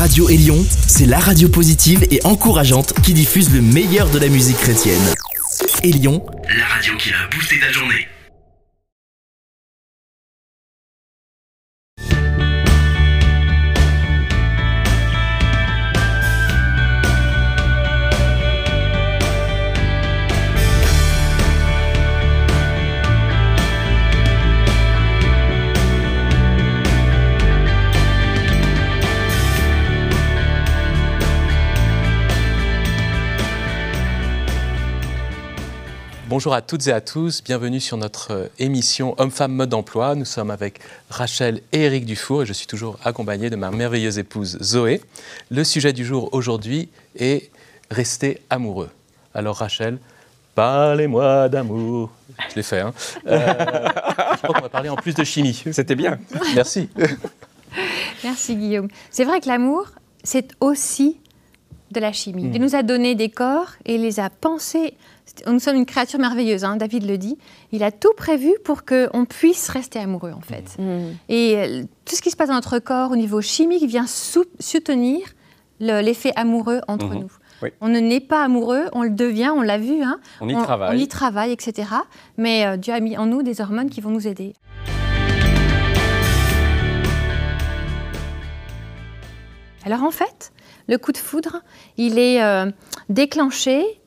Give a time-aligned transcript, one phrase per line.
[0.00, 4.56] Radio Élion, c'est la radio positive et encourageante qui diffuse le meilleur de la musique
[4.56, 4.96] chrétienne.
[5.82, 6.24] Élion,
[6.56, 7.99] la radio qui a boosté ta journée.
[36.40, 40.14] Bonjour à toutes et à tous, bienvenue sur notre euh, émission Homme-Femme Mode d'Emploi.
[40.14, 40.80] Nous sommes avec
[41.10, 45.02] Rachel et Eric Dufour et je suis toujours accompagné de ma merveilleuse épouse Zoé.
[45.50, 47.50] Le sujet du jour aujourd'hui est
[47.90, 48.88] rester amoureux.
[49.34, 49.98] Alors Rachel,
[50.54, 52.10] parlez-moi d'amour.
[52.48, 52.94] Je l'ai fait, hein.
[53.26, 53.38] Euh,
[54.32, 55.62] je crois qu'on va parler en plus de chimie.
[55.72, 56.18] C'était bien.
[56.54, 56.88] Merci.
[58.24, 58.88] Merci Guillaume.
[59.10, 59.88] C'est vrai que l'amour,
[60.24, 61.18] c'est aussi
[61.90, 62.44] de la chimie.
[62.44, 62.54] Mm.
[62.54, 64.94] Il nous a donné des corps et il les a pensés.
[65.46, 67.38] Nous sommes une créature merveilleuse, hein, David le dit.
[67.72, 70.76] Il a tout prévu pour qu'on puisse rester amoureux, en fait.
[71.28, 74.44] Et euh, tout ce qui se passe dans notre corps au niveau chimique vient sou-
[74.58, 75.20] soutenir
[75.80, 77.20] le- l'effet amoureux entre Mhm.
[77.20, 77.32] nous.
[77.62, 77.70] Oui.
[77.82, 80.02] On ne naît pas amoureux, on le devient, on l'a vu.
[80.02, 80.18] hein.
[80.40, 80.96] On y travaille.
[80.96, 81.88] On y travaille, etc.
[82.38, 84.54] Mais euh, Dieu a mis en nous des hormones qui vont nous aider.
[89.84, 90.52] Alors en fait,
[90.88, 91.62] le coup de foudre,
[91.96, 92.70] il est euh,
[93.08, 93.99] déclenché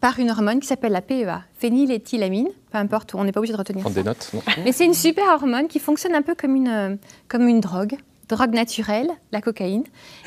[0.00, 3.58] par une hormone qui s'appelle la PEA, phényléthylamine, peu importe, on n'est pas obligé de
[3.58, 4.02] retenir Prendre ça.
[4.02, 6.96] des notes non Mais c'est une super hormone qui fonctionne un peu comme une, euh,
[7.26, 7.96] comme une drogue,
[8.28, 9.84] drogue naturelle, la cocaïne.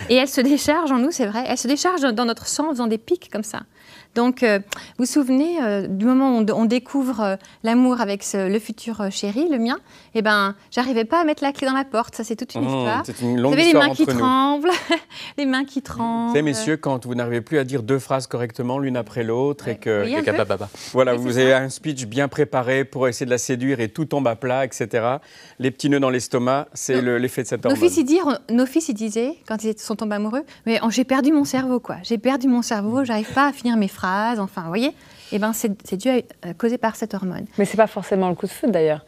[0.09, 2.71] Et elle se décharge en nous, c'est vrai, elle se décharge dans notre sang en
[2.71, 3.61] faisant des pics comme ça.
[4.15, 4.59] Donc, euh,
[4.97, 8.59] vous vous souvenez euh, du moment où on, on découvre euh, l'amour avec ce- le
[8.59, 9.77] futur chéri, le mien
[10.15, 12.15] Eh ben, j'arrivais pas à mettre la clé dans la porte.
[12.15, 13.03] Ça, c'est toute une Mmh, histoire.
[13.05, 14.17] C'est une Vous longue avez les mains qui nous.
[14.17, 14.69] tremblent,
[15.37, 16.27] les mains qui tremblent.
[16.27, 19.67] Vous savez, messieurs, quand vous n'arrivez plus à dire deux phrases correctement l'une après l'autre
[19.69, 20.69] et que Oui, Et capababa.
[20.91, 21.57] voilà, Oui, vous avez ça.
[21.59, 24.89] un speech bien préparé pour essayer de la séduire et tout tombe à plat, etc.
[25.59, 27.89] Les petits nœuds dans l'estomac, c'est le- l'effet de cette Nos hormone.
[27.89, 28.21] fils, ils
[28.55, 31.79] nos fils, ils disaient, quand ils sont tombés amoureux, mais oh, j'ai perdu mon cerveau,
[31.79, 31.95] quoi.
[32.03, 34.91] J'ai perdu mon cerveau, j'arrive pas à finir mes phrases, enfin, vous voyez
[35.31, 36.13] Eh bien, c'est dû à-
[36.47, 37.45] euh, causé par cette hormone.
[37.57, 39.05] Mais c'est pas forcément le coup de foudre d'ailleurs.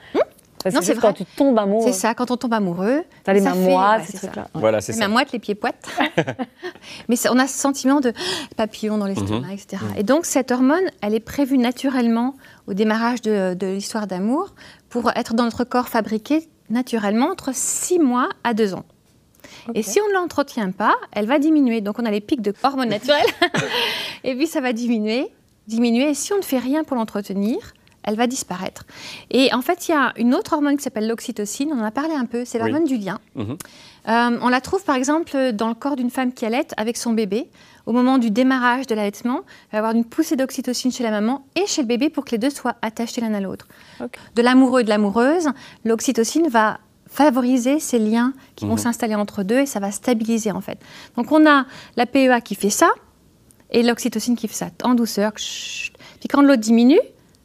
[0.64, 3.04] Parce Non, c'est quand tu tombes amoureux, C'est ça, quand on tombe amoureux.
[3.26, 4.28] t'as les ça mains fait- moites, ouais, ces c'est ça.
[4.28, 4.44] trucs-là.
[4.56, 4.62] Ouais.
[4.62, 5.08] Voilà, c'est Les ça.
[5.08, 5.86] mains moites, les pieds poites.
[7.10, 8.14] Mais on a ce sentiment de
[8.56, 9.52] papillon dans l'estomac, Mhm.
[9.52, 9.84] etc.
[9.98, 12.36] Et donc, cette hormone, elle est prévue naturellement
[12.68, 14.54] au démarrage de, de l'histoire d'amour
[14.90, 18.86] pour être dans notre corps fabriquée naturellement entre 6 mois à 2 ans.
[19.76, 21.82] Et si on ne l'entretient pas, elle va diminuer.
[21.82, 23.26] Donc, on a les pics de hormones naturelles.
[24.24, 25.28] et puis, ça va diminuer,
[25.68, 26.10] diminuer.
[26.10, 27.58] Et si on ne fait rien pour l'entretenir,
[28.04, 28.84] elle va disparaître.
[29.32, 31.72] Et en fait, il y a une autre hormone qui s'appelle l'oxytocine.
[31.74, 32.44] On en a parlé un peu.
[32.46, 32.70] C'est Oui.
[32.70, 33.20] l'hormone du lien.
[33.36, 33.58] Mhm.
[34.10, 37.14] Euh, on la trouve par exemple dans le corps d'une femme qui allait avec son
[37.14, 37.48] bébé.
[37.86, 41.12] Au moment du démarrage de l'allaitement, il va y avoir une poussée d'oxytocine chez la
[41.12, 43.68] maman et chez le bébé pour que les deux soient attachés l'un à l'autre.
[44.36, 45.50] De l'amoureux et de l'amoureuse,
[45.86, 46.80] l'oxytocine va
[47.14, 48.78] favoriser ces liens qui vont Mhm.
[48.80, 50.80] s'installer entre deux et ça va stabiliser en fait.
[51.16, 51.66] Donc on a
[51.96, 52.90] la PEA qui fait ça
[53.72, 55.32] et l'oxytocine qui fait ça en douceur.
[55.38, 55.94] Chut.
[56.20, 57.00] Puis quand l'autre diminue,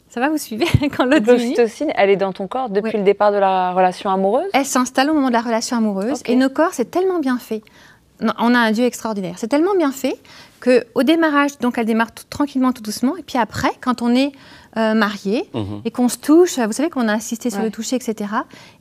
[0.08, 0.64] ça va vous suivez
[0.96, 2.98] Quand l'autre diminue, L'oxytocine, elle est dans ton corps depuis Oui.
[2.98, 4.48] le départ de la relation amoureuse?
[4.54, 7.62] Elle s'installe au moment de la relation amoureuse et nos corps, c'est tellement bien fait.
[8.20, 9.34] Non, on a un Dieu extraordinaire.
[9.36, 10.16] C'est tellement bien fait
[10.60, 14.12] que au démarrage, donc elle démarre tout tranquillement, tout doucement, et puis après, quand on
[14.14, 14.32] est
[14.76, 15.80] euh, marié Mhm.
[15.84, 17.64] et qu'on se touche, vous savez qu'on a insisté sur Ouais.
[17.66, 18.30] le toucher, etc.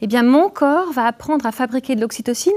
[0.01, 2.53] Eh bien, mon corps va apprendre à fabriquer de l'oxytocine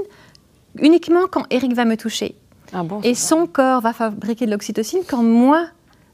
[0.79, 2.35] uniquement quand Eric va me toucher.
[2.73, 5.65] Ah bon Et son corps va fabriquer de l'oxytocine quand moi,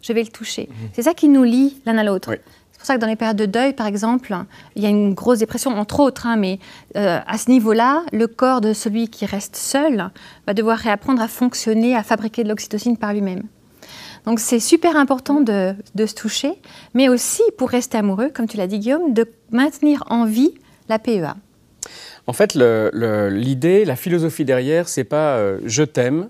[0.02, 0.70] je vais le toucher.
[0.94, 2.30] C'est ça qui nous lie l'un à l'autre.
[2.32, 2.38] Oui.
[2.72, 4.36] C'est pour ça que dans les périodes de deuil, par exemple,
[4.76, 6.60] il y a une grosse dépression, entre autres, hein, mais
[6.96, 10.10] euh, à ce niveau-là, le corps de celui qui reste seul
[10.46, 13.44] va devoir réapprendre à fonctionner, à fabriquer de l'oxytocine par lui-même.
[14.28, 16.52] Donc c'est super important de, se toucher,
[16.94, 20.54] mais aussi pour rester amoureux, comme tu l'as dit Guillaume, de maintenir en vie
[20.90, 21.38] la PEA.
[22.28, 26.28] En fait, l'idée, la philosophie derrière, c'est pas euh, je t'aime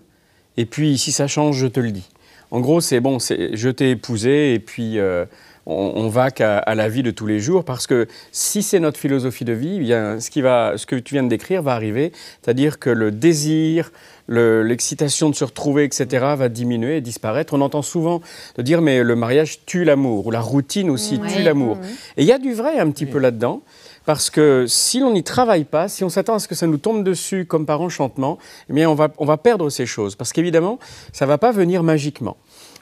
[0.57, 2.07] et puis si ça change, je te le dis.
[2.51, 5.25] En gros, c'est bon, je t'ai épousé et puis euh,
[5.65, 8.79] on, on va qu'à à la vie de tous les jours parce que si c'est
[8.79, 11.63] notre philosophie de vie, eh bien, ce, qui va, ce que tu viens de décrire
[11.63, 12.11] va arriver,
[12.43, 13.91] c'est-à-dire que le désir,
[14.27, 17.53] le- l'excitation de se retrouver, etc., va diminuer et disparaître.
[17.53, 18.21] On entend souvent
[18.57, 21.27] de dire mais le mariage tue l'amour ou la routine aussi Ouais.
[21.33, 21.77] tue l'amour.
[22.17, 23.61] Et il y a du vrai un petit peu là-dedans.
[24.05, 26.77] Parce que si l'on n'y travaille pas, si on s'attend à ce que ça nous
[26.77, 28.37] tombe dessus comme par enchantement,
[28.69, 30.15] eh bien on va, on va perdre ces choses.
[30.15, 30.79] Parce qu'évidemment,
[31.11, 32.37] ça ne va pas venir magiquement.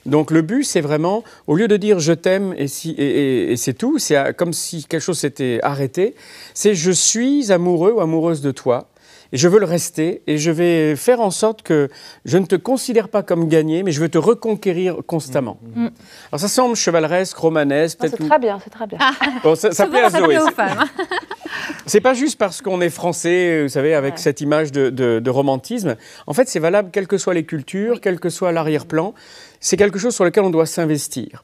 [0.06, 3.03] Donc le but, c'est vraiment, au lieu de dire je t'aime et, si, et,
[3.48, 6.13] et- et c'est tout, c'est comme si quelque chose s'était arrêté,
[6.53, 8.88] c'est je suis amoureux ou amoureuse de toi.
[9.36, 11.90] Et je veux le rester et je vais faire en sorte que
[12.24, 15.58] je ne te considère pas comme gagné, mais je veux te reconquérir constamment.
[15.76, 15.88] Mm.
[16.32, 18.16] Alors ça semble chevaleresque, romanesque, peut-être.
[18.18, 18.98] C'est très bien, c'est très bien.
[19.44, 20.38] Bon, ça, ça plaît à Zoé.
[20.40, 20.78] aux femmes.
[20.80, 20.88] hein.
[21.86, 24.20] C'est pas juste parce qu'on est français, vous savez, avec Ouais.
[24.20, 25.96] cette image de, de- de romantisme.
[26.28, 29.14] En fait, c'est valable quelles que soient les cultures, quel que soit l'arrière-plan.
[29.60, 31.44] C'est quelque chose sur lequel on doit s'investir.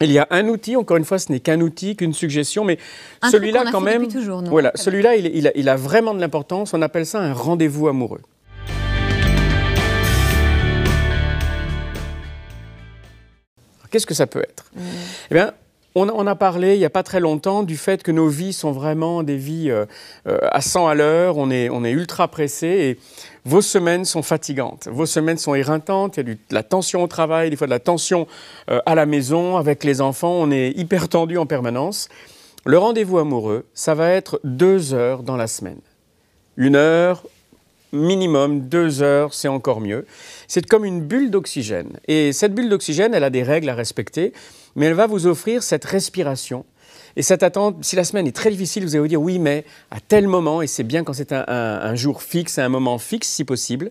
[0.00, 2.78] Il y a un outil, encore une fois, ce n'est qu'un outil, qu'une suggestion, mais
[3.30, 6.74] celui-là, quand même, toujours, voilà, celui-là, il, il a, il a vraiment de l'importance.
[6.74, 8.22] On appelle ça un rendez-vous amoureux.
[13.90, 14.64] Qu'est-ce que ça peut être?
[15.30, 15.52] Eh bien,
[15.94, 18.72] on, a- parlé il n'y a pas très longtemps du fait que nos vies sont
[18.72, 19.84] vraiment des vies euh,
[20.26, 22.98] euh, à 100 à l'heure, on est, on est ultra pressé et
[23.44, 27.06] vos semaines sont fatigantes, vos semaines sont éreintantes, il y a de la tension au
[27.06, 28.26] travail, des fois de la tension
[28.70, 32.08] euh, à la maison, avec les enfants, on est hyper tendu en permanence.
[32.64, 35.80] Le rendez-vous amoureux, ça va être deux heures dans la semaine.
[36.56, 37.24] Une heure,
[37.92, 40.06] minimum deux heures, c'est encore mieux.
[40.48, 41.98] C'est comme une bulle d'oxygène.
[42.08, 44.32] Et cette bulle d'oxygène, elle a des règles à respecter,
[44.76, 46.64] mais elle va vous offrir cette respiration.
[47.16, 49.64] Et cette attente, si la semaine est très difficile, vous allez vous dire oui, mais
[49.90, 53.44] à tel moment, et c'est bien quand c'est un, jour fixe, un moment fixe si
[53.44, 53.90] possible,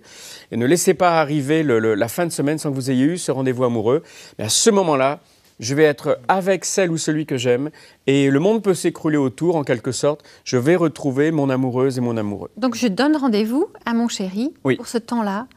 [0.52, 3.32] et ne laissez pas arriver la fin de semaine sans que vous ayez eu ce
[3.32, 4.02] rendez-vous amoureux.
[4.40, 5.20] Mais à ce moment-là,
[5.62, 7.70] je vais être avec celle ou celui que j'aime,
[8.08, 10.22] et le monde peut s'écrouler autour en quelque sorte.
[10.44, 12.50] Je vais retrouver mon amoureuse et mon amoureux.
[12.58, 14.76] Donc je donne rendez-vous à mon chéri Oui.
[14.76, 15.48] pour ce temps-là,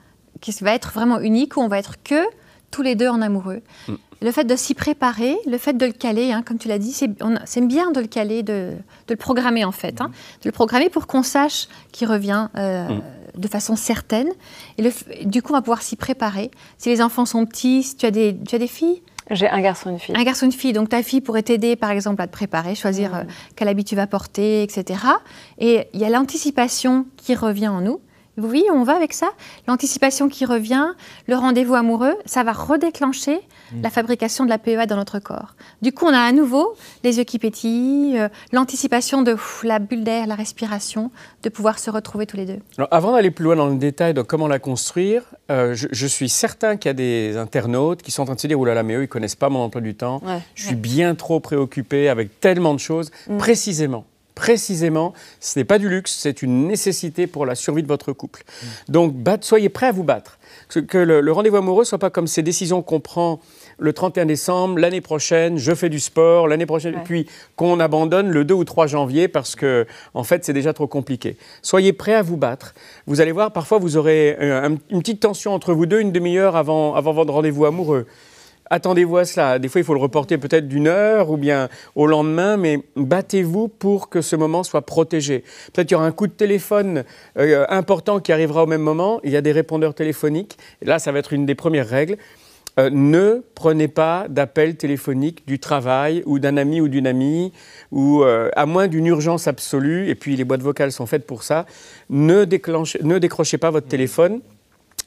[0.41, 2.23] qui va être vraiment unique, où on va être que
[2.71, 3.63] tous les deux en amoureux.
[3.89, 3.95] Mm.
[4.23, 6.93] Le fait de s'y préparer, le fait de le caler, hein, comme tu l'as dit,
[6.93, 8.71] c'est bien de le caler, de,
[9.09, 10.11] de le programmer en fait, hein,
[10.43, 13.41] de le programmer pour qu'on sache qu'il revient euh, Mm.
[13.41, 14.29] de façon certaine.
[14.79, 14.91] Et le
[15.25, 16.51] du coup, on va pouvoir s'y préparer.
[16.79, 19.61] Si les enfants sont petits, si tu as des, tu as des filles, J'ai un
[19.61, 20.15] garçon et une fille.
[20.17, 20.73] un garçon, une fille.
[20.73, 23.15] Donc ta fille pourrait t'aider, par exemple, à te préparer, choisir Mm.
[23.15, 23.25] euh,
[23.57, 25.01] quel habit tu vas porter, etc.
[25.59, 28.01] Et il y a l'anticipation qui revient en nous.
[28.37, 29.31] Vous voyez, on va avec ça.
[29.69, 30.89] L'anticipation qui revient,
[31.29, 33.41] le rendez-vous amoureux, ça va redéclencher
[33.83, 35.55] la fabrication de la PEA dans notre corps.
[35.83, 39.79] Du coup, on a à nouveau les yeux qui pétillent, euh, l'anticipation de ouf, la
[39.79, 41.11] bulle d'air, la respiration,
[41.43, 42.59] de pouvoir se retrouver tous les deux.
[42.79, 46.07] Alors, avant d'aller plus loin dans le détail de comment la construire, euh, je, je
[46.07, 48.65] suis certain qu'il y a des internautes qui sont en train de se dire Oh
[48.65, 50.21] là là, mais eux, ils connaissent pas mon emploi du temps.
[50.25, 50.41] Ouais.
[50.55, 53.11] Je suis bien trop préoccupé avec tellement de choses.
[53.29, 53.39] Mm.
[53.39, 54.05] Précisément,
[54.35, 58.43] précisément, ce n'est pas du luxe, c'est une nécessité pour la survie de votre couple.
[58.89, 60.39] Donc, soyez prêts à vous battre.
[60.89, 63.41] Que, le, le rendez-vous amoureux soit pas comme ces décisions qu'on prend
[63.79, 67.01] le 31 décembre, l'année prochaine, je fais du sport, l'année prochaine, Ouais.
[67.05, 67.27] puis
[67.57, 71.37] qu'on abandonne le 2 ou 3 janvier parce que, en fait, c'est déjà trop compliqué.
[71.63, 72.75] Soyez prêts à vous battre.
[73.07, 76.13] Vous allez voir, parfois, vous aurez euh, un- une petite tension entre vous deux une
[76.13, 78.07] demi-heure avant, avant votre rendez-vous amoureux.
[78.71, 79.59] Attendez-vous à cela.
[79.59, 83.69] Des fois, il faut le reporter peut-être d'une heure ou bien au lendemain, mais battez-vous
[83.69, 85.45] pour que ce moment soit protégé.
[85.73, 87.05] Peut-être qu'il y aura un coup de téléphone
[87.39, 89.21] euh, important qui arrivera au même moment.
[89.23, 90.57] Il y a des répondeurs téléphoniques.
[90.83, 92.17] Et là, ça va être une des premières règles.
[92.81, 97.53] Euh, ne prenez pas d'appel téléphonique du travail ou d'un ami ou d'une amie,
[97.93, 101.45] ou euh, à moins d'une urgence absolue, et puis les boîtes vocales sont faites pour
[101.45, 101.67] ça,
[102.11, 104.41] ne, déclenchez- ne décrochez pas votre téléphone.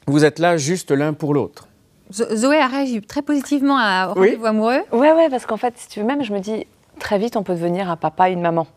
[0.06, 1.68] Vous êtes là juste l'un pour l'autre.
[2.12, 4.28] Zo- Zoé a réagi très positivement à- au Oui.
[4.30, 4.82] rendez-vous amoureux.
[4.92, 6.66] Ouais, ouais, parce qu'en fait, si tu veux même, je me dis,
[7.00, 8.68] très vite, on peut devenir un papa et une maman.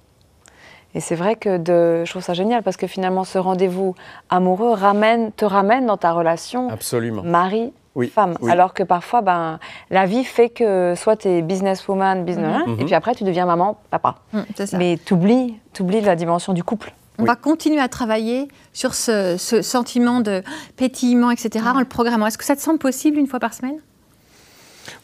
[0.94, 3.94] Et c'est vrai que de, je trouve ça génial parce que finalement, ce rendez-vous
[4.29, 7.23] amoureux ramène, te ramène dans ta relation Absolument.
[7.23, 8.34] mari, Oui, femme.
[8.41, 8.51] oui.
[8.51, 9.60] Alors que parfois, ben,
[9.91, 12.81] la vie fait que soit tu es businesswoman, business, Mhm.
[12.81, 14.17] et puis après, tu deviens maman, papa.
[14.56, 14.79] C'est ça.
[14.79, 15.60] Mais tu oublies,
[16.01, 16.93] la dimension du couple.
[17.20, 17.29] On Oui.
[17.29, 20.43] va continuer à travailler sur ce, ce sentiment de
[20.77, 22.27] pétillement, etc., en le programmant.
[22.27, 23.77] Est-ce que ça te semble possible une fois par semaine?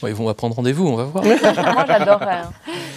[0.03, 1.25] Ouais, ils vont prendre rendez-vous, on va voir.
[1.75, 2.39] Moi, j'adorerais.
[2.45, 2.51] hein.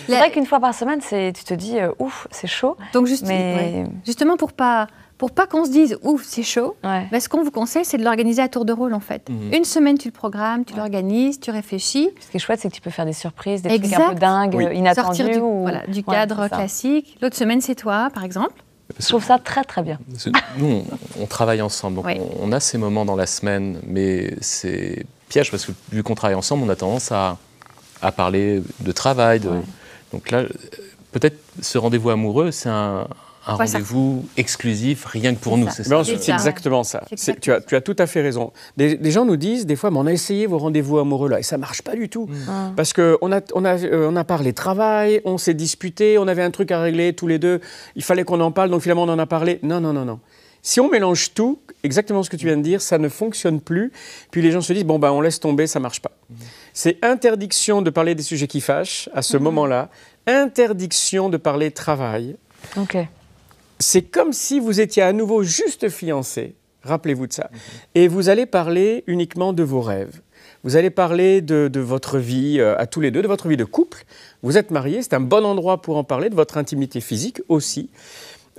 [0.08, 2.78] C'est vrai qu'une fois par semaine, tu te dis, euh, ouf, c'est chaud.
[2.94, 3.92] Donc juste, Mais- ouais.
[4.06, 7.06] justement pour pas pour pas qu'on se dise ouf c'est chaud, Ouais.
[7.12, 9.28] ben, ce qu'on vous conseille c'est de l'organiser à tour de rôle en fait.
[9.30, 9.54] Mhm.
[9.54, 12.74] Une semaine tu le programmes, tu l'organises, tu réfléchis, Ce qui est chouette, c'est que
[12.74, 14.10] tu peux faire des surprises, des trucs un Exact.
[14.14, 14.66] peu dingues, Oui.
[14.66, 15.18] euh, inattendus.
[15.18, 17.18] sortir du, ou- voilà, du Ouais, cadre classique.
[17.22, 18.54] L'autre semaine c'est toi par exemple.
[18.98, 20.00] Je trouve ça très très bien.
[20.58, 20.84] Nous,
[21.18, 22.18] on, on travaille ensemble, donc Oui.
[22.20, 26.16] on, on a ces moments dans la semaine, mais c'est piège parce que vu qu'on
[26.16, 27.38] travaille ensemble, on a tendance à,
[28.02, 29.40] à parler de travail.
[29.40, 29.62] De, Ouais.
[30.12, 30.50] Donc là, euh,
[31.12, 33.08] peut-être ce rendez-vous amoureux, c'est un,
[33.48, 35.68] un rendez-vous exclusif, rien que pour nous.
[35.70, 36.00] C'est Mais ça.
[36.00, 37.04] ensuite, C'est exactement ça.
[37.16, 38.52] C'est- Tu as, tu as tout à fait raison.
[38.78, 41.40] Des, des gens nous disent des fois, mais on a essayé vos rendez-vous amoureux là
[41.40, 42.28] et ça marche pas du tout.
[42.28, 42.74] Mm.
[42.76, 46.44] Parce qu'on a, on a, euh, on a parlé travail, on s'est disputé, on avait
[46.44, 47.62] un truc à régler tous les deux,
[47.96, 49.60] il fallait qu'on en parle, donc finalement on en a parlé.
[49.64, 50.20] Non, non, non, non.
[50.62, 53.94] Si on mélange tout, exactement ce que tu viens de dire, ça ne fonctionne plus.
[54.30, 56.12] Puis les gens se disent, bon, ben, on laisse tomber, ça marche pas.
[56.74, 59.88] C'est interdiction de parler des sujets qui fâchent à ce moment-là,
[60.28, 62.36] interdiction de parler travail,
[62.78, 62.98] Ok.
[63.80, 66.56] C'est comme si vous étiez à nouveau juste fiancé.
[66.84, 67.50] Rappelez-vous de ça.
[67.96, 70.22] Et vous allez parler uniquement de vos rêves.
[70.64, 73.64] Vous allez parler de, votre vie euh, à tous les deux, de votre vie de
[73.64, 74.04] couple.
[74.44, 77.90] Vous êtes mariés, c'est un bon endroit pour en parler, de votre intimité physique aussi.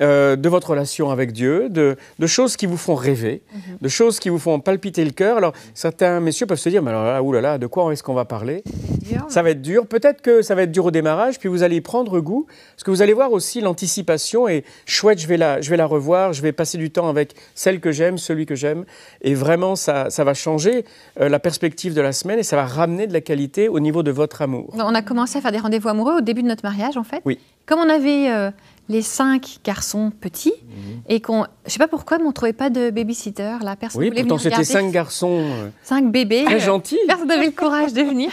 [0.03, 3.61] Euh, de votre relation avec Dieu, de, de, choses qui vous font rêver, Mhm.
[3.83, 5.37] de choses qui vous font palpiter le cœur.
[5.37, 8.25] Alors, certains messieurs peuvent se dire, mais alors là, oulala, de quoi est-ce qu'on va
[8.25, 8.65] parler
[9.03, 9.27] Dur.
[9.29, 9.87] Ça va être dur.
[9.87, 12.83] Peut-être que ça va être dur au démarrage, puis vous allez y prendre goût, parce
[12.85, 16.33] que vous allez voir aussi l'anticipation et chouette, je vais la, je vais la revoir,
[16.33, 18.87] je vais passer du temps avec celle que j'aime, celui que j'aime,
[19.21, 20.87] et vraiment ça, ça va changer
[21.21, 24.03] euh, la perspective de la semaine et ça va ramener de la qualité au niveau
[24.03, 24.73] de votre amour.
[24.79, 27.21] On a commencé à faire des rendez-vous amoureux au début de notre mariage, en fait.
[27.27, 27.39] Oui.
[27.67, 28.51] Comme on avait euh,
[28.89, 31.01] les cinq garçons petits, Mhm.
[31.09, 33.57] et qu'on, je sais pas pourquoi, mais on trouvait pas de babysitter.
[33.63, 36.45] La personne Oui, pourtant venir c'était cinq garçons euh, cinq bébés.
[36.45, 36.99] très Euh, gentils.
[37.07, 38.31] Personne n'avait le courage de venir.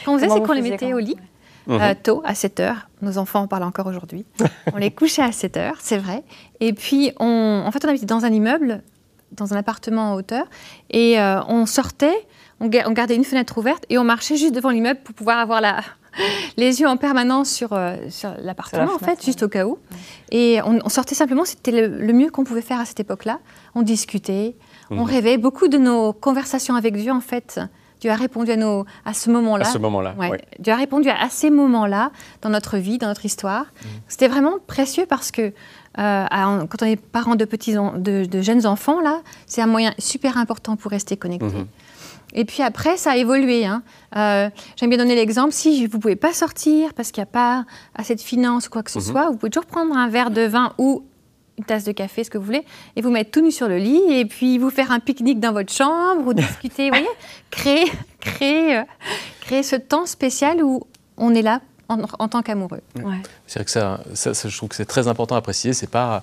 [0.00, 1.16] Ce qu'on faisait, c'est qu'on les mettait au lit
[1.68, 2.88] euh, tôt, à 7 heures.
[3.02, 4.24] Nos enfants en parlent encore aujourd'hui.
[4.72, 6.22] on les couchait à 7 heures, c'est vrai.
[6.60, 8.82] Et puis, on, en fait, on habitait dans un immeuble,
[9.32, 10.46] dans un appartement en hauteur,
[10.88, 12.26] et euh, on sortait,
[12.60, 15.36] on, ga- on gardait une fenêtre ouverte, et on marchait juste devant l'immeuble pour pouvoir
[15.38, 15.80] avoir la,
[16.56, 19.78] les yeux en permanence sur, euh, sur l'appartement, en fait, juste au cas où.
[20.30, 23.38] Et on, on sortait simplement, c'était le, le mieux qu'on pouvait faire à cette époque-là.
[23.74, 24.56] On discutait,
[24.90, 25.02] on Mhm.
[25.04, 25.36] rêvait.
[25.38, 27.60] Beaucoup de nos conversations avec Dieu, en fait,
[28.00, 29.64] Dieu a répondu à, nos, à ce À moment-là.
[29.64, 30.14] ce moment-là.
[30.18, 30.30] Ouais.
[30.30, 30.40] ouais.
[30.60, 32.12] Dieu a répondu à ces moments-là
[32.42, 33.66] dans notre vie, dans notre histoire.
[34.06, 35.52] C'était vraiment précieux parce que euh,
[36.30, 39.66] à- quand on est parents de petits, en- de, de jeunes enfants là, c'est un
[39.66, 41.46] moyen super important pour rester connecté.
[41.46, 41.66] Mhm.
[42.38, 43.66] Et puis après, ça a évolué.
[43.66, 43.82] hein.
[44.16, 47.64] Euh, J'aime bien donner l'exemple si vous pouvez pas sortir parce qu'il n'y a pas
[47.96, 49.04] assez de finances ou quoi que ce Mhm.
[49.04, 51.02] soit, vous pouvez toujours prendre un verre de vin ou
[51.58, 52.64] une tasse de café, ce que vous voulez,
[52.94, 55.52] et vous mettre tout nu sur le lit, et puis vous faire un pique-nique dans
[55.52, 57.08] votre chambre, ou discuter, vous voyez,
[57.50, 57.84] créer,
[58.20, 58.82] créer, euh,
[59.40, 60.84] créer ce temps spécial où
[61.16, 62.80] on est là en, en tant qu'amoureux.
[63.02, 63.16] Ouais.
[63.48, 65.72] C'est vrai que ça, ça- ça, je trouve que c'est très important à préciser.
[65.72, 66.22] C'est pas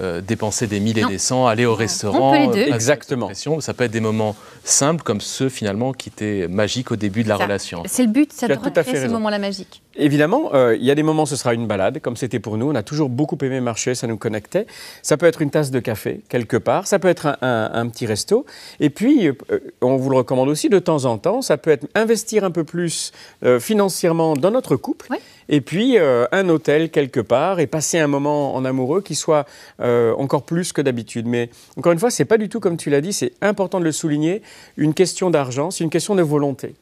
[0.00, 2.30] euh, dépenser des mille et des cents, aller au restaurant.
[2.30, 2.74] On peut les euh, deux.
[2.74, 3.30] Exactement.
[3.60, 4.34] Ça peut être des moments
[4.64, 7.44] simples comme ceux finalement qui étaient magiques au début de la Ça.
[7.44, 7.82] relation.
[7.86, 9.82] C'est le but, c'est Tu de as tout à fait recréer ces moments-là magiques.
[9.94, 12.70] Évidemment, euh, il y a des moments, ce sera une balade, comme c'était pour nous.
[12.70, 14.66] On a toujours beaucoup aimé marcher, ça nous connectait.
[15.02, 16.86] Ça peut être une tasse de café, quelque part.
[16.86, 18.46] Ça peut être un, un- un petit resto.
[18.80, 19.34] Et puis, euh,
[19.82, 21.42] on vous le recommande aussi de temps en temps.
[21.42, 23.12] Ça peut être investir un peu plus
[23.44, 25.08] euh, financièrement dans notre couple.
[25.10, 25.18] Oui.
[25.48, 29.46] Et puis, euh, un hôtel quelque part et passer un moment en amoureux qui soit
[29.80, 31.26] euh, encore plus que d'habitude.
[31.26, 33.84] Mais encore une fois, c'est pas du tout comme tu l'as dit, c'est important de
[33.84, 34.42] le souligner,
[34.76, 36.74] une question d'argent, c'est une question de volonté.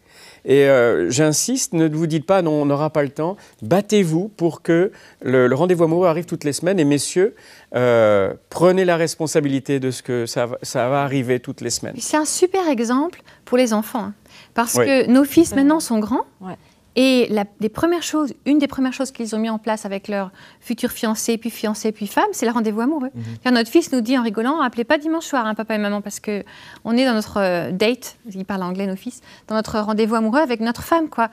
[0.47, 3.37] Et euh, j'insiste, ne vous dites pas non, on n'aura pas le temps.
[3.61, 4.91] Battez-vous pour que
[5.23, 6.81] le, le rendez-vous amoureux arrive toutes les semaines.
[6.81, 7.35] Et messieurs,
[7.75, 11.95] euh, prenez la responsabilité de ce que ça, va- ça va arriver toutes les semaines.
[11.99, 14.15] C'est un super exemple pour les enfants, hein,
[14.55, 14.87] parce Oui.
[14.87, 16.25] que nos fils maintenant sont grands.
[16.41, 16.55] Ouais.
[16.97, 20.09] Et la, des premières choses, une des premières choses qu'ils ont mis en place avec
[20.09, 23.11] leur futur fiancé, puis fiancé, puis femme, c'est le rendez-vous amoureux.
[23.45, 26.01] Car Notre fils nous dit en rigolant, appelez pas dimanche soir, hein, papa et maman,
[26.01, 26.43] parce que
[26.85, 30.41] on est dans notre euh, date, ils parlent anglais nos fils, dans notre rendez-vous amoureux
[30.41, 31.31] avec notre femme, quoi.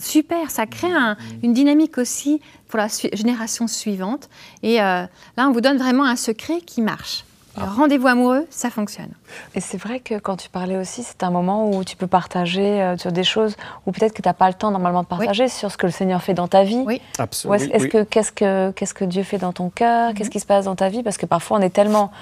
[0.00, 4.28] Super, ça crée un- une dynamique aussi pour la su- génération suivante.
[4.62, 5.02] Et euh,
[5.36, 7.24] là, on vous donne vraiment un secret qui marche.
[7.56, 9.10] Le rendez-vous amoureux, ça fonctionne.
[9.56, 12.80] Et c'est vrai que quand tu parlais aussi, c'est un moment où tu peux partager
[12.80, 15.48] euh, sur des choses où peut-être que tu n'as pas le temps normalement de partager
[15.48, 16.82] sur ce que le Seigneur fait dans ta vie.
[16.86, 17.00] Oui.
[17.18, 17.54] Ou Absolument.
[17.74, 20.14] est-ce que qu'est-ce que qu'est-ce que Dieu fait dans ton cœur?
[20.14, 21.02] Qu'est-ce qui se passe dans ta vie?
[21.02, 22.12] Parce que parfois on est tellement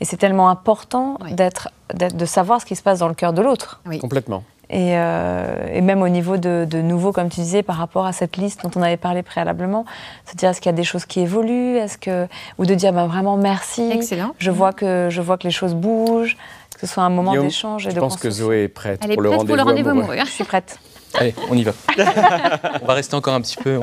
[0.00, 1.34] et c'est tellement important Oui.
[1.34, 3.80] d'être d'être- de savoir ce qui se passe dans le cœur de l'autre.
[3.86, 3.98] Oui.
[3.98, 4.42] Complètement.
[4.68, 8.12] Et, euh, et même au niveau de, de nouveau, comme tu disais, par rapport à
[8.12, 9.84] cette liste dont on avait parlé préalablement,
[10.28, 12.26] se dire est-ce qu'il y a des choses qui évoluent, est-ce que
[12.58, 13.88] ou de dire bah, vraiment merci.
[13.92, 14.34] Excellent.
[14.38, 16.36] Je vois que je vois que les choses bougent,
[16.74, 18.28] que ce soit un moment d'échange et Je de pense que.
[18.28, 20.12] Zoé est prête Elle est pour le prête rendez-vous pour le rendez-vous amoureux.
[20.12, 20.26] amoureux.
[20.26, 20.78] Je suis prête.
[21.14, 21.72] Allez, on y va.
[22.82, 23.80] on va rester encore un petit peu.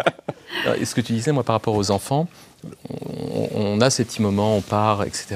[0.78, 2.28] Et ce que tu disais, moi, par rapport aux enfants,
[2.90, 5.36] on, on a ces petits moments, on part, etc.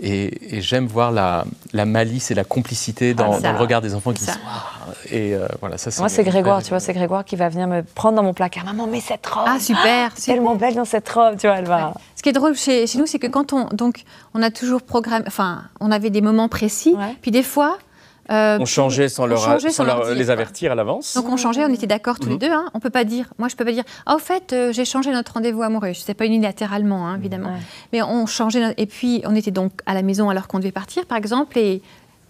[0.00, 3.80] Et, et j'aime voir la, la malice et la complicité dans, Ah, dans le regard
[3.80, 4.34] des enfants qui Ça.
[4.46, 4.62] Ah
[5.10, 7.82] Et euh, voilà, ça, Moi, c'est Grégoire, tu vois, c'est Grégoire qui va venir me
[7.82, 8.64] prendre dans mon placard.
[8.64, 9.44] Maman, mets cette robe.
[9.46, 10.10] Ah, super.
[10.16, 10.34] super.
[10.34, 11.94] tellement belle dans cette robe, tu vois, elle va.
[12.16, 14.82] Ce qui est drôle chez, chez nous, c'est que quand on, donc, on a toujours
[14.82, 17.16] programmé, enfin, on avait des moments précis, Ouais.
[17.20, 17.78] puis des fois,
[18.32, 21.14] euh, On changeait sans, leur, changeait sans sans leur leur- dire, les avertir à l'avance.
[21.14, 22.50] donc on changeait, on était d'accord tous les deux.
[22.50, 22.64] Hein.
[22.74, 25.12] On peut pas dire, moi je peux pas dire, ah au fait, euh, j'ai changé
[25.12, 25.92] notre rendez-vous amoureux.
[25.94, 27.52] Sais pas unilatéralement, hein, évidemment,
[27.92, 28.74] mais on changeait.
[28.78, 31.82] Et puis on était donc à la maison alors qu'on devait partir, par exemple, et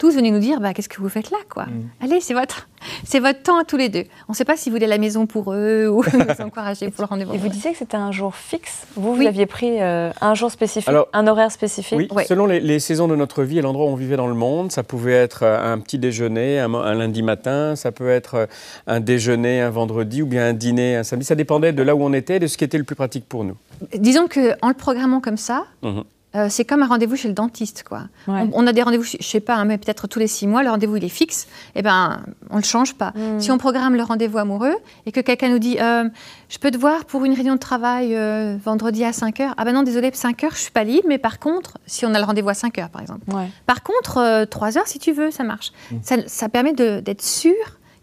[0.02, 1.66] tous venez nous dire bah, qu'est-ce que vous faites là quoi.
[1.66, 1.90] Mm.
[2.02, 2.68] Allez, c'est votre,
[3.04, 4.02] c'est votre temps à tous les deux.
[4.28, 6.90] On ne sait pas si vous voulez à la maison pour eux ou nous encourager
[6.90, 7.32] pour le rendez-vous.
[7.34, 8.82] Et vous disiez que c'était un jour fixe.
[8.96, 9.28] Vous, vous Oui.
[9.28, 11.96] aviez pris euh, un jour spécifique, Alors, un horaire spécifique.
[11.96, 12.24] Oui, Ouais.
[12.24, 14.72] selon les, les saisons de notre vie et l'endroit où on vivait dans le monde,
[14.72, 18.46] ça pouvait être euh, un petit déjeuner un, lundi matin, ça peut être euh,
[18.88, 21.24] un déjeuner un vendredi ou bien un dîner un samedi.
[21.26, 23.28] Ça dépendait de là où on était et de ce qui était le plus pratique
[23.28, 23.56] pour nous.
[23.94, 26.02] Disons que en le programmant comme ça, Mhm.
[26.34, 28.04] Euh, c'est comme un rendez-vous chez le dentiste quoi.
[28.26, 28.48] Ouais.
[28.52, 30.62] On, on a des rendez-vous, je sais pas, hein, mais peut-être tous les six mois,
[30.62, 31.46] le rendez-vous il est fixe.
[31.74, 33.12] Et ben, on le change pas.
[33.14, 33.40] Mm.
[33.40, 34.74] Si on programme le rendez-vous amoureux
[35.06, 36.08] et que quelqu'un nous dit, euh,
[36.48, 39.54] je peux te voir pour une réunion de travail euh, vendredi à 5 heures.
[39.56, 41.06] Ah ben non, désolé, 5 heures, je suis pas libre.
[41.08, 43.20] Mais par contre, si on a le rendez-vous à 5 heures, par exemple.
[43.34, 43.48] Ouais.
[43.66, 45.72] Par contre, euh, 3 heures, si tu veux, ça marche.
[46.02, 47.54] Ça, ça permet d'être sûr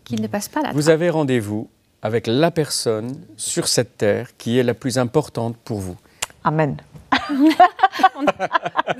[0.03, 1.69] qu'il ne passe pas la Vous avez rendez-vous
[2.01, 5.95] avec la personne sur cette terre qui est la plus importante pour vous.
[6.43, 6.77] Amen.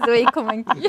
[0.05, 0.87] Zoé est convaincue.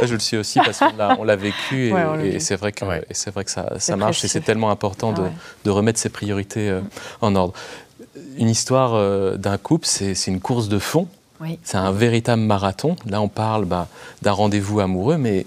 [0.00, 3.04] Ah, Je le suis aussi parce qu'on l'a, vécu et, Ouais, c'est vrai que, Ouais.
[3.08, 5.30] et c'est vrai que ça, marche et c'est tellement important de, ouais.
[5.64, 6.80] de remettre ses priorités euh,
[7.20, 7.52] en ordre.
[8.38, 11.08] Une histoire euh, d'un couple, c'est, une course de fond.
[11.40, 11.58] Oui.
[11.62, 12.96] C'est un véritable marathon.
[13.06, 13.88] Là, on parle bah,
[14.22, 15.46] d'un rendez-vous amoureux, mais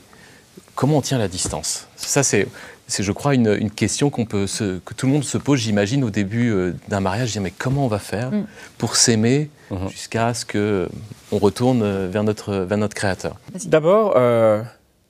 [0.76, 1.88] comment on tient la distance?
[1.96, 2.48] Ça, c'est,
[2.88, 5.60] c'est, je crois, une, une question qu'on peut se- que tout le monde se pose,
[5.60, 7.32] j'imagine, au début euh, d'un mariage.
[7.32, 8.46] Dire, mais comment on va faire Mm.
[8.78, 9.90] pour s'aimer Mhm.
[9.90, 10.90] jusqu'à ce que
[11.32, 13.36] on retourne euh, vers notre, vers notre Créateur
[13.66, 14.62] D'abord, euh,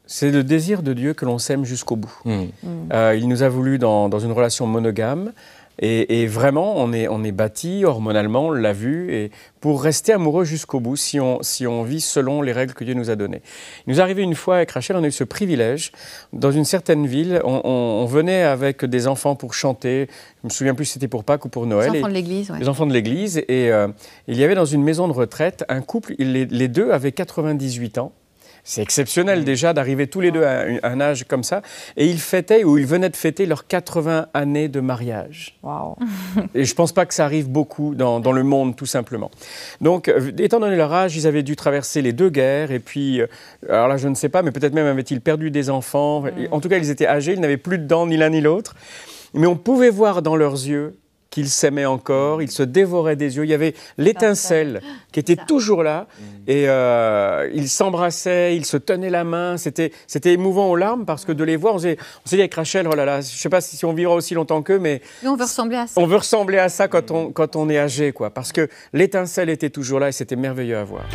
[0.06, 2.13] c'est le désir de Dieu que l'on s'aime jusqu'au bout.
[2.25, 2.46] Mm.
[2.92, 5.34] Euh, il nous a voulu dans, dans une relation monogame.
[5.81, 9.31] Et, et vraiment, on est, on est bâti hormonalement, on l'a vu, et
[9.62, 12.93] pour rester amoureux jusqu'au bout, si on, si on vit selon les règles que Dieu
[12.93, 13.41] nous a données.
[13.88, 15.91] Il nous arrivé une fois avec Rachel, on a eu ce privilège.
[16.33, 17.69] Dans une certaine ville, on, on-
[18.01, 20.07] on venait avec des enfants pour chanter.
[20.43, 21.89] Je me souviens plus si c'était pour Pâques ou pour Les Noël.
[21.91, 22.59] enfants Et- de l'église, ouais.
[22.59, 23.38] les enfants de l'église.
[23.48, 23.88] Et euh,
[24.27, 27.98] il y avait dans une maison de retraite un couple, les, les deux avaient 98
[28.00, 28.12] ans.
[28.63, 31.62] C'est exceptionnel déjà d'arriver tous les deux à un, âge comme ça.
[31.98, 35.58] Et ils fêtaient, ou ils venaient de fêter leurs 80 années de mariage.
[36.56, 39.32] Et je ne pense pas que ça arrive beaucoup dans, dans le monde, tout simplement.
[39.82, 42.72] Donc, euh, étant donné leur âge, ils avaient dû traverser les deux guerres.
[42.72, 43.28] Et puis, euh,
[43.70, 46.24] alors là, je ne sais pas, mais peut-être même avaient-ils perdu des enfants.
[46.51, 48.75] En tout cas, ils étaient âgés, ils n'avaient plus de dents, ni l'un ni l'autre.
[49.34, 50.96] Mais on pouvait voir dans leurs yeux
[51.29, 53.43] qu'ils s'aimaient encore, ils se dévoraient des yeux.
[53.45, 54.81] Il y avait l'étincelle
[55.12, 56.07] qui était toujours là.
[56.48, 59.57] Et euh, ils s'embrassaient, ils se tenaient la main.
[59.57, 62.88] C'était c'était émouvant aux larmes parce que de les voir, on s'est dit avec Rachel,
[62.88, 65.01] oh là là, je ne sais pas si, si on vivra aussi longtemps qu'eux, mais
[65.24, 66.01] Nous, on veut ressembler à ça.
[66.01, 68.31] on veut ressembler à ça quand on, quand on est âgé, quoi.
[68.31, 71.05] Parce que l'étincelle était toujours là et c'était merveilleux à voir.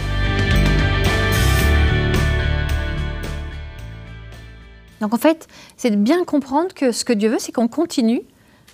[5.01, 8.23] Donc en fait, c'est de bien comprendre que ce que Dieu veut, c'est qu'on continue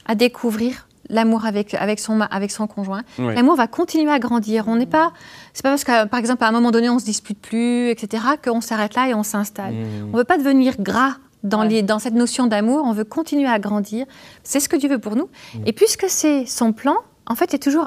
[0.06, 3.02] à découvrir l'amour avec, avec, son, avec son conjoint.
[3.18, 4.64] L'amour va continuer à grandir.
[4.68, 5.12] On n'est pas,
[5.52, 8.22] c'est pas parce que, par exemple, à un moment donné, on se dispute plus, etc.,
[8.42, 9.74] qu'on s'arrête là et on s'installe.
[9.74, 10.10] Mm.
[10.12, 11.68] On veut pas devenir gras dans, Ouais.
[11.68, 12.82] les, dans cette notion d'amour.
[12.84, 14.06] On veut continuer à grandir.
[14.44, 15.28] C'est ce que Dieu veut pour nous.
[15.66, 16.96] Et puisque c'est son plan,
[17.26, 17.86] en fait, il y a toujours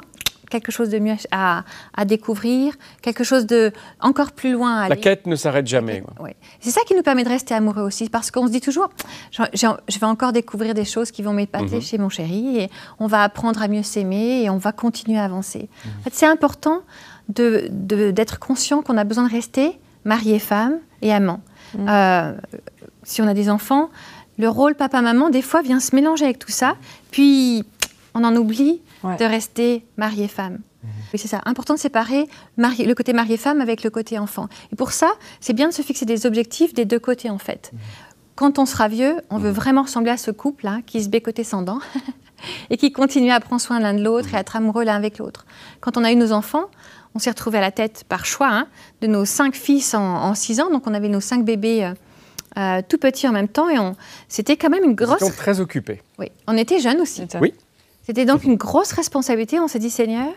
[0.50, 1.64] quelque chose de mieux à,
[1.96, 5.00] à découvrir, quelque chose de encore plus loin à La aller.
[5.00, 6.02] quête ne s'arrête jamais.
[6.60, 8.88] C'est ça qui nous permet de rester amoureux aussi, parce qu'on se dit toujours,
[9.32, 11.80] je vais encore découvrir des choses qui vont m'épater Mhm.
[11.82, 15.24] chez mon chéri, et on va apprendre à mieux s'aimer, et on va continuer à
[15.24, 15.68] avancer.
[15.84, 15.90] Mhm.
[16.00, 16.80] En fait, c'est important
[17.28, 21.40] de- de- d'être conscient qu'on a besoin de rester marié femme et amant.
[21.76, 21.86] Mhm.
[21.88, 22.32] Euh,
[23.02, 23.88] si on a des enfants,
[24.38, 26.76] le rôle papa-maman, des fois, vient se mélanger avec tout ça,
[27.10, 27.64] puis
[28.14, 29.16] on en oublie Ouais.
[29.16, 30.58] de rester marié-femme.
[31.12, 31.40] Oui, c'est ça.
[31.46, 34.48] Important de séparer le côté marié-femme avec le côté enfant.
[34.72, 37.70] Et pour ça, c'est bien de se fixer des objectifs des deux côtés, en fait.
[38.34, 41.62] Quand on sera vieux, on veut vraiment ressembler à ce couple-là, qui se bécotait sans
[41.68, 41.78] dents,
[42.70, 45.18] et qui continue à prendre soin l'un de l'autre et à être amoureux l'un avec
[45.18, 45.46] l'autre.
[45.80, 46.64] Quand on a eu nos enfants,
[47.14, 48.66] on s'est retrouvés à la tête, par choix, hein,
[49.00, 50.70] de nos cinq fils en, en six ans.
[50.70, 51.94] Donc, on avait nos cinq bébés euh,
[52.58, 53.68] euh, tout petits en même temps.
[53.70, 53.96] Et on-
[54.28, 55.20] c'était quand même une Ils grosse...
[55.20, 56.02] sont très occupés.
[56.18, 57.22] Oui, on était jeunes aussi.
[57.40, 57.54] Oui.
[58.06, 59.58] C'était donc une grosse responsabilité.
[59.60, 60.32] On s'est dit, Seigneur,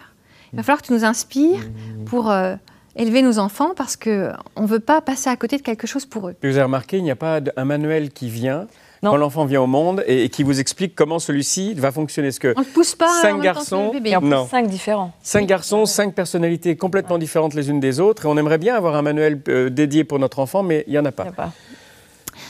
[0.53, 1.59] il va falloir que tu nous inspires
[2.05, 2.55] pour euh,
[2.95, 6.29] élever nos enfants parce qu'on ne veut pas passer à côté de quelque chose pour
[6.29, 6.35] eux.
[6.39, 8.67] Puis vous avez remarqué, il n'y a pas un manuel qui vient
[9.03, 9.11] Non.
[9.11, 12.29] quand l'enfant vient au monde et, et qui vous explique comment celui-ci va fonctionner.
[12.29, 14.11] Parce que On ne le pousse pas Cinq garçons, bébé.
[14.11, 14.47] Et en plus, Non.
[14.47, 15.11] cinq différents.
[15.21, 18.25] cinq garçons, cinq personnalités complètement différentes les unes des autres.
[18.25, 20.99] Et on aimerait bien avoir un manuel euh, dédié pour notre enfant, mais il n'y
[20.99, 21.23] en a Il y pas.
[21.23, 21.51] a pas.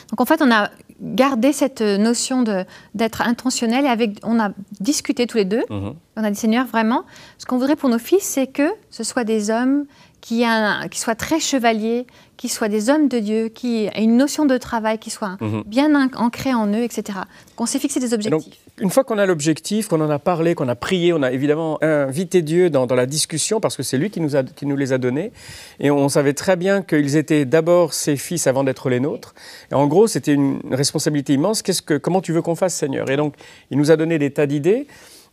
[0.09, 0.69] Donc en fait, on a
[1.01, 2.63] gardé cette notion de-
[2.95, 5.63] d'être intentionnel et avec, on a discuté tous les deux.
[5.69, 5.93] Mhm.
[6.15, 7.03] On a dit, Seigneur, vraiment,
[7.37, 9.85] ce qu'on voudrait pour nos fils, c'est que ce soient des hommes
[10.21, 12.05] qui, a, qui soit très chevalier,
[12.37, 15.63] qui soient des hommes de Dieu, qui aient une notion de travail qui soit mhm.
[15.65, 17.19] bien ancrée en eux, etc.
[17.55, 18.59] Qu'on s'est fixé des objectifs.
[18.79, 21.79] une fois qu'on a l'objectif, qu'on en a parlé, qu'on a prié, on a évidemment
[21.81, 24.93] invité Dieu dans, la discussion parce que c'est lui qui nous, a, qui nous les
[24.93, 25.31] a donnés.
[25.79, 29.33] Et on savait très bien qu'ils étaient d'abord ses fils avant d'être les nôtres.
[29.71, 31.61] Et en gros, c'était une responsabilité immense.
[31.61, 33.09] Qu'est-ce que, comment tu veux qu'on fasse, Seigneur?
[33.09, 33.33] Et donc,
[33.71, 34.87] il nous a donné des tas d'idées.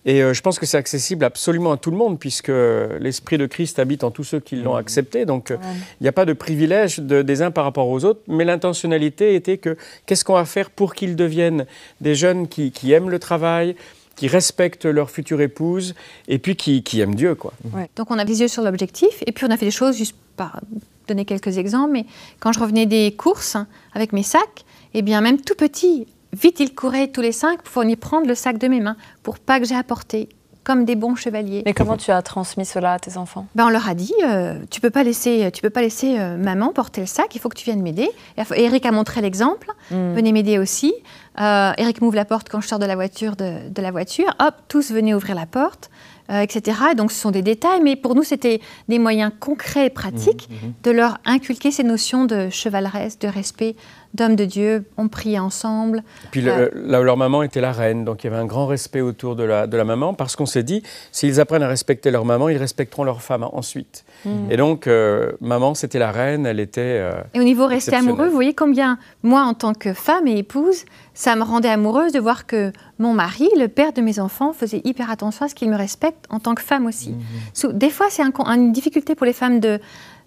[0.06, 2.52] Et euh, je pense que c'est accessible absolument à tout le monde, puisque
[3.00, 4.78] l'Esprit de Christ habite en tous ceux qui l'ont mmh.
[4.78, 5.24] accepté.
[5.24, 5.56] Donc, euh,
[6.00, 8.20] il n'y a pas de privilège des uns par rapport aux autres.
[8.28, 11.66] Mais l'intentionnalité était que qu'est-ce qu'on va faire pour qu'ils deviennent
[12.00, 13.76] des jeunes qui, aiment le travail,
[14.16, 15.94] qui respectent leur future épouse,
[16.28, 17.34] et puis qui, aiment Dieu.
[17.34, 17.54] Quoi.
[17.96, 20.16] Donc, on a les yeux sur l'objectif, et puis on a fait des choses, juste
[20.36, 20.60] par
[21.06, 22.06] donner quelques exemples, mais
[22.40, 23.56] quand je revenais des courses
[23.94, 24.64] avec mes sacs,
[24.94, 28.34] eh bien, même tout petit, Vite, ils couraient tous les cinq pour venir prendre le
[28.34, 30.28] sac de mes mains, pour pas que j'ai apporté,
[30.64, 31.62] comme des bons chevaliers.
[31.64, 33.46] Mais comment tu as transmis cela à tes enfants?
[33.54, 36.36] Ben, On leur a dit, euh, tu peux pas laisser, tu peux pas laisser euh,
[36.36, 38.08] maman porter le sac, il faut que tu viennes m'aider.
[38.56, 40.14] Eric a montré l'exemple, hmm.
[40.14, 40.94] venez m'aider aussi.
[41.40, 44.34] Euh, Eric m'ouvre la porte quand je sors de la voiture, de, la voiture.
[44.40, 45.90] Hop, tous venaient ouvrir la porte.
[46.30, 46.94] etc.
[46.96, 50.68] Donc ce sont des détails, mais pour nous c'était des moyens concrets et pratiques hmm,
[50.68, 53.76] hmm, de leur inculquer ces notions de chevaleresse, de respect,
[54.14, 55.98] d'hommes de Dieu, on priait ensemble.
[55.98, 59.00] Et puis euh, leur maman était la reine, donc il y avait un grand respect
[59.00, 62.24] autour de la, de la maman, parce qu'on s'est dit, s'ils apprennent à respecter leur
[62.24, 64.04] maman, ils respecteront leur femme ensuite.
[64.24, 64.50] Mm.
[64.50, 66.80] Et donc, euh, maman, c'était la reine, elle était...
[66.82, 70.38] Euh, et au niveau rester amoureux, vous voyez combien, moi, en tant que femme et
[70.38, 74.52] épouse, ça me rendait amoureuse de voir que mon mari, le père de mes enfants,
[74.52, 77.14] faisait hyper attention à ce qu'il me respecte en tant que femme aussi.
[77.54, 77.72] Mm-hmm.
[77.72, 79.80] Des fois, c'est une difficulté pour les femmes de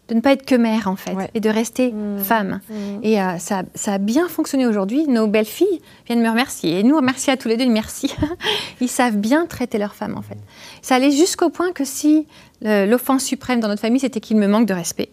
[0.08, 2.20] de ne pas être que mère en fait et de rester mmh.
[2.20, 2.62] femme.
[2.70, 2.76] Mmh.
[3.04, 5.08] Et euh, ça, ça, a bien fonctionné aujourd'hui.
[5.08, 7.68] Nos belles filles viennent me remercier et nous remercier à tous les deux.
[7.68, 8.14] Merci.
[8.82, 10.38] Ils savent bien traiter leur femme en fait.
[10.82, 12.28] Ça allait jusqu'au point que si
[12.62, 15.10] l'offense suprême dans notre famille c'était qu'il me manque de respect.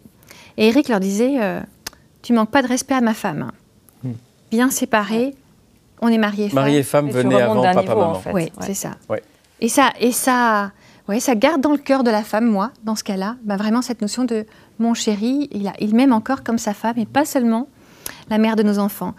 [0.57, 1.61] Et Eric leur disait euh,
[2.23, 3.51] tu manques pas de respect à ma femme.
[4.05, 4.11] Mmh.
[4.53, 5.35] Bien séparés,
[6.01, 6.51] on est mariés.
[6.53, 8.11] Mariés et femmes venaient avant papa maman.
[8.11, 8.33] En fait.
[8.33, 8.93] Oui, c'est ça.
[9.61, 10.71] Et ça et ça.
[11.07, 13.83] Ouais, ça garde dans le cœur de la femme, moi, dans ce cas-là, bah, vraiment
[13.83, 14.47] cette notion de
[14.79, 17.69] mon chéri, il m'aime encore comme sa femme et pas seulement
[18.31, 19.15] la mère de nos enfants.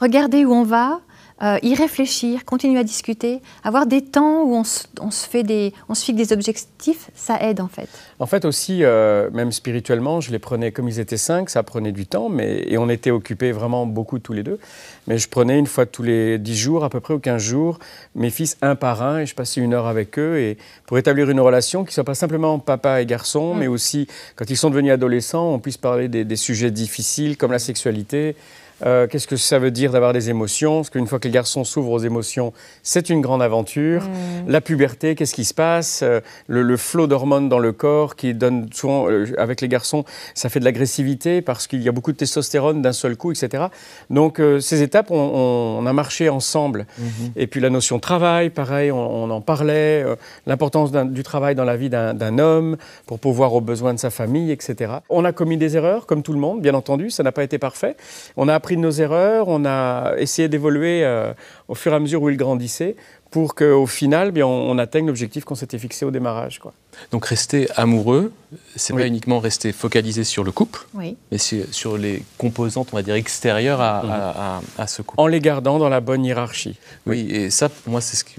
[0.00, 1.00] Regardez où on va,
[1.42, 5.94] euh, y réfléchir, continuer à discuter, avoir des temps où on se, fait des, on
[5.94, 7.88] se fixe des objectifs, ça aide en fait.
[8.20, 11.90] En fait aussi, euh, même spirituellement, je les prenais comme ils étaient cinq, ça prenait
[11.90, 14.60] du temps, mais, et on était occupés vraiment beaucoup tous les deux.
[15.08, 17.80] Mais je prenais une fois tous les dix jours, à peu près, ou quinze jours,
[18.14, 21.30] mes fils un par un, et je passais une heure avec eux, et pour établir
[21.30, 23.58] une relation qui ne soit pas simplement papa et garçon, mm.
[23.58, 27.50] mais aussi, quand ils sont devenus adolescents, on puisse parler des, des sujets difficiles comme
[27.50, 28.36] la sexualité,
[28.84, 30.78] euh, qu'est-ce que ça veut dire d'avoir des émotions?
[30.78, 34.02] Parce qu'une fois que les garçons s'ouvrent aux émotions, c'est une grande aventure.
[34.02, 34.48] Mm.
[34.48, 36.00] La puberté, qu'est-ce qui se passe?
[36.02, 40.48] Euh, le, flot d'hormones dans le corps qui donne souvent, euh, avec les garçons, ça
[40.48, 43.64] fait de l'agressivité parce qu'il y a beaucoup de testostérone d'un seul coup, etc.
[44.10, 46.86] Donc ces étapes, on, a marché ensemble.
[47.00, 47.30] Mm-hmm.
[47.36, 50.04] Et puis la notion travail, pareil, on, en parlait.
[50.46, 54.50] L'importance du travail dans la vie d'un homme pour pouvoir aux besoins de sa famille,
[54.50, 54.94] etc.
[55.08, 57.10] On a commis des erreurs, comme tout le monde, bien entendu.
[57.10, 57.96] Ça n'a pas été parfait.
[58.36, 61.34] On a appris de nos erreurs, on a essayé d'évoluer euh,
[61.68, 62.96] au fur et à mesure où il grandissait
[63.30, 66.60] pour qu'au final, bien, on, atteigne l'objectif qu'on s'était fixé au démarrage.
[66.60, 66.72] Quoi.
[67.10, 68.32] Donc rester amoureux,
[68.76, 73.16] c'est pas uniquement rester focalisé sur le couple, mais sur les composantes, on va dire,
[73.16, 74.86] extérieures à, mhm.
[74.86, 75.20] ce couple.
[75.20, 76.78] En les gardant dans la bonne hiérarchie.
[77.06, 78.36] Oui, et ça, moi, c'est ce qui,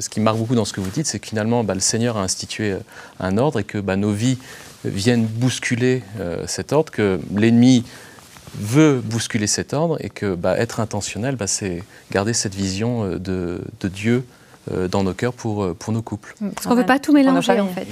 [0.00, 2.18] ce qui marque beaucoup dans ce que vous dites, c'est que finalement, bah, le Seigneur
[2.18, 2.78] a institué euh,
[3.20, 4.36] un ordre et que bah, nos vies
[4.84, 7.84] viennent bousculer euh, cet ordre, que l'ennemi
[8.54, 13.18] veut bousculer cet ordre et que bah, être intentionnel, bah, c'est garder cette vision euh,
[13.18, 14.24] de, Dieu
[14.70, 16.34] euh, dans nos cœurs pour, euh, pour nos couples.
[16.54, 17.86] Parce qu'on ne veut pas tout mélanger en fait.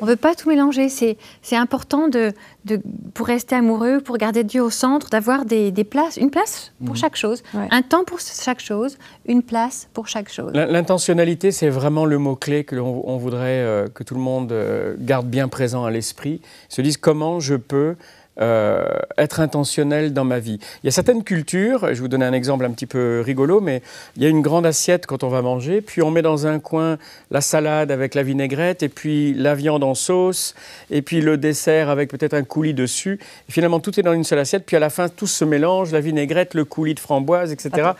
[0.00, 0.88] On ne veut pas tout mélanger.
[0.88, 1.16] C'est,
[1.52, 2.32] important de,
[2.64, 2.80] de,
[3.14, 6.94] pour rester amoureux, pour garder Dieu au centre, d'avoir des, des places, une place pour
[6.94, 7.00] mhm.
[7.00, 10.52] chaque chose, un temps pour chaque chose, une place pour chaque chose.
[10.52, 14.54] L'intentionnalité, c'est vraiment le mot-clé que l'on on voudrait que tout le monde
[14.98, 16.40] garde bien présent à l'esprit.
[16.68, 17.96] Se dise comment je peux
[18.40, 18.84] euh,
[19.16, 20.58] être intentionnel dans ma vie.
[20.82, 23.60] Il y a certaines cultures, je vais vous donner un exemple un petit peu rigolo,
[23.60, 23.80] mais
[24.16, 26.58] il y a une grande assiette quand on va manger, puis on met dans un
[26.58, 26.98] coin
[27.30, 30.56] la salade avec la vinaigrette, et puis la viande en sauce,
[30.90, 33.20] et puis le dessert avec peut-être un coulis dessus.
[33.48, 35.92] Et finalement, tout est dans une seule assiette, puis à la fin, tout se mélange,
[35.92, 37.92] la vinaigrette, le coulis de framboise, etc.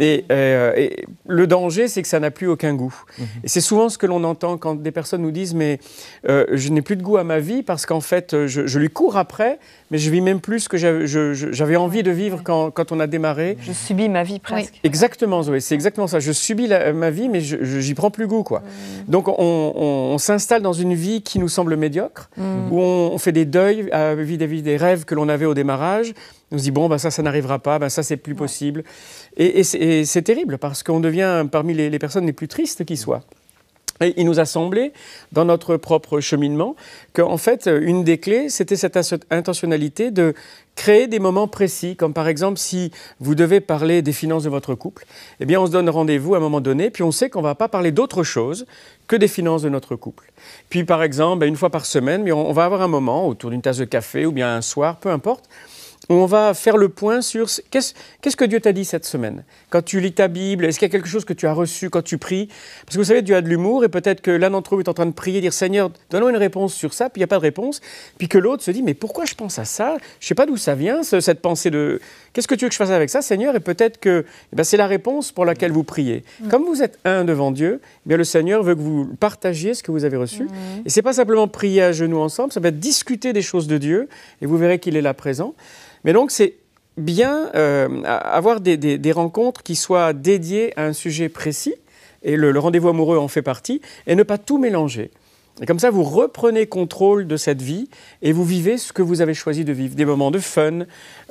[0.00, 0.24] Et,
[1.26, 2.94] le danger, c'est que ça n'a plus aucun goût.
[3.18, 3.26] Mhm.
[3.44, 5.78] Et c'est souvent ce que l'on entend quand des personnes nous disent mais
[6.24, 9.16] je n'ai plus de goût à ma vie parce qu'en fait je, je, lui cours
[9.16, 9.58] après,
[9.90, 13.06] mais je vis même plus ce que j'avais envie de vivre quand, quand, on a
[13.06, 13.56] démarré.
[13.60, 14.78] Je subis ma vie presque.
[14.84, 16.20] Exactement, Zoé, c'est exactement ça.
[16.20, 18.62] Je subis ma vie, mais je j'y prends plus goût, quoi.
[19.06, 22.72] Donc on, s'installe dans une vie qui nous semble médiocre, mm.
[22.72, 26.12] où on, fait des deuils vis-à-vis des rêves que l'on avait au démarrage.
[26.50, 28.84] On se dit bon, bah, ça, ça n'arrivera pas, bah, ça, c'est plus possible.
[29.36, 33.22] Et, c'est terrible parce qu'on devient parmi les, les personnes les plus tristes qui soient.
[34.00, 34.92] Et il nous a semblé,
[35.32, 36.76] dans notre propre cheminement,
[37.12, 38.96] qu'en fait, une des clés, c'était cette
[39.30, 40.34] intentionnalité de
[40.78, 44.76] créer des moments précis, comme par exemple si vous devez parler des finances de votre
[44.76, 45.06] couple,
[45.40, 47.44] eh bien on se donne rendez-vous à un moment donné, puis on sait qu'on ne
[47.44, 48.64] va pas parler d'autre chose
[49.08, 50.30] que des finances de notre couple.
[50.70, 53.78] Puis par exemple, une fois par semaine, on va avoir un moment autour d'une tasse
[53.78, 55.48] de café ou bien un soir, peu importe,
[56.08, 59.44] on va faire le point sur qu'est-ce que Dieu t'a dit cette semaine?
[59.70, 61.90] Quand tu lis ta Bible, est-ce qu'il y a quelque chose que tu as reçu
[61.90, 62.48] quand tu pries?
[62.86, 64.88] Parce que vous savez, Dieu a de l'humour et peut-être que l'un d'entre vous est
[64.88, 67.28] en train de prier, dire Seigneur, donne-moi une réponse sur ça, puis il n'y a
[67.28, 67.80] pas de réponse.
[68.16, 69.96] Puis que l'autre se dit, mais pourquoi je pense à ça?
[70.20, 72.00] Je ne sais pas d'où ça vient, cette pensée de
[72.32, 73.54] qu'est-ce que tu veux que je fasse avec ça, Seigneur?
[73.54, 76.24] Et peut-être que eh ben, c'est la réponse pour laquelle vous priez.
[76.40, 76.48] Mm.
[76.48, 79.82] Comme vous êtes un devant Dieu, eh bien, le Seigneur veut que vous partagiez ce
[79.82, 80.44] que vous avez reçu.
[80.44, 80.48] Mm.
[80.86, 83.66] Et ce n'est pas simplement prier à genoux ensemble, ça va être discuter des choses
[83.66, 84.08] de Dieu
[84.40, 85.54] et vous verrez qu'il est là présent.
[86.04, 86.56] Mais donc, c'est
[86.98, 91.74] bien euh, avoir des, rencontres qui soient dédiées à un sujet précis,
[92.22, 95.10] et le, rendez-vous amoureux en fait partie, et ne pas tout mélanger.
[95.60, 97.88] Et comme ça, vous reprenez contrôle de cette vie
[98.22, 100.80] et vous vivez ce que vous avez choisi de vivre, des moments de fun,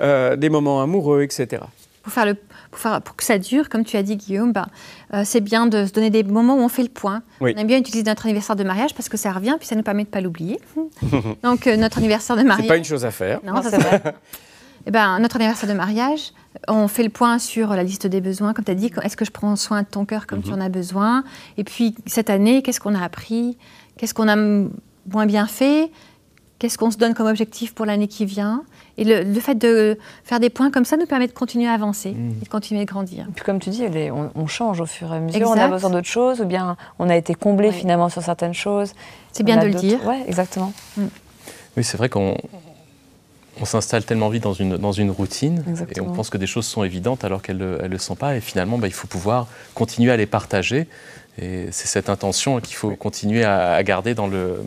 [0.02, 1.62] euh, des moments amoureux, etc.
[2.04, 2.34] Pour, faire le,
[2.70, 4.68] pour, faire, pour, que ça dure, comme tu as dit Guillaume, bah,
[5.14, 7.22] euh, c'est bien de se donner des moments où on fait le point.
[7.40, 9.84] On aime bien utiliser notre anniversaire de mariage parce que ça revient, puis ça nous
[9.84, 10.60] permet de ne pas l'oublier.
[11.44, 12.66] Donc notre anniversaire de mariage...
[12.66, 13.40] C'est pas une chose à faire.
[13.46, 14.02] Non, c'est vrai.
[14.88, 16.32] Eh ben, notre anniversaire de mariage,
[16.70, 19.26] on fait le point sur la liste des besoins, comme tu as dit, est-ce que
[19.26, 20.62] je prends soin de ton cœur comme tu mhm.
[20.62, 21.24] en as besoin?
[21.58, 23.58] Et puis, cette année, qu'est-ce qu'on a appris?
[23.98, 25.92] Qu'est-ce qu'on a moins bien fait?
[26.58, 28.64] Qu'est-ce qu'on se donne comme objectif pour l'année qui vient?
[28.98, 32.14] Et le, fait de faire des points comme ça nous permet de continuer à avancer
[32.14, 32.38] mhm.
[32.42, 33.26] et de continuer à grandir.
[33.30, 35.50] Et puis comme tu dis, on, change au fur et à mesure.
[35.50, 38.94] On a besoin d'autres choses ou bien on a été comblé finalement sur certaines choses.
[39.34, 40.00] C'est bien de le dire.
[40.06, 40.72] Oui, exactement.
[40.96, 41.08] Mm.
[41.76, 42.36] Oui, c'est vrai qu'on
[43.62, 45.64] on s'installe tellement vite dans une, dans une routine
[45.96, 48.36] et on pense que des choses sont évidentes alors qu'elles ne le sont pas.
[48.36, 50.88] Et finalement, bah, il faut pouvoir continuer à les partager.
[51.40, 54.60] Et c'est cette intention qu'il faut continuer à, garder dans le,